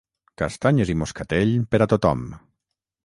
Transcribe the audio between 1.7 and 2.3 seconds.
per a tothom.